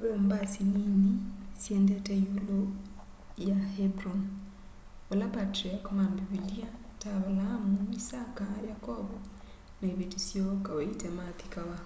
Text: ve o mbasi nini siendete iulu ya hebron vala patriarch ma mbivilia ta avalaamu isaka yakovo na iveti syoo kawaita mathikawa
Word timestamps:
ve 0.00 0.08
o 0.16 0.18
mbasi 0.24 0.62
nini 0.74 1.12
siendete 1.62 2.14
iulu 2.24 2.58
ya 3.48 3.58
hebron 3.74 4.22
vala 5.08 5.26
patriarch 5.34 5.86
ma 5.96 6.04
mbivilia 6.12 6.68
ta 7.00 7.08
avalaamu 7.18 7.72
isaka 8.00 8.46
yakovo 8.70 9.16
na 9.78 9.84
iveti 9.92 10.18
syoo 10.28 10.54
kawaita 10.66 11.06
mathikawa 11.18 11.78